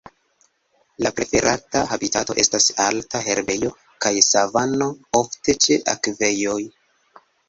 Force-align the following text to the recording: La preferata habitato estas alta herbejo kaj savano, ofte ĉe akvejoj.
La 1.05 1.09
preferata 1.17 1.81
habitato 1.97 2.35
estas 2.43 2.69
alta 2.85 3.21
herbejo 3.25 3.69
kaj 4.05 4.13
savano, 4.29 4.87
ofte 5.21 5.55
ĉe 5.67 5.79
akvejoj. 5.95 6.57